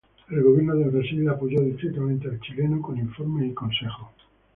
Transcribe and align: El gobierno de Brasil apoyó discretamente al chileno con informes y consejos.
El 0.31 0.41
gobierno 0.41 0.73
de 0.77 0.85
Brasil 0.89 1.29
apoyó 1.29 1.61
discretamente 1.61 2.27
al 2.27 2.39
chileno 2.39 2.81
con 2.81 2.97
informes 2.97 3.51
y 3.51 3.53
consejos. 3.53 4.07